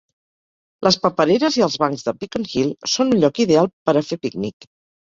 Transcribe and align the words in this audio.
Les 0.87 0.97
papereres 1.03 1.59
i 1.61 1.67
els 1.67 1.77
bancs 1.85 2.07
de 2.09 2.15
Beacon 2.23 2.49
Hill 2.57 2.75
són 2.97 3.15
un 3.17 3.23
lloc 3.27 3.45
ideal 3.49 3.73
per 3.81 3.99
a 3.99 4.07
fer 4.13 4.23
pícnic. 4.27 4.73